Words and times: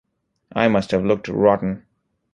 I 0.53 0.67
must 0.67 0.89
have 0.89 1.05
looked 1.05 1.27
rotten. 1.27 1.85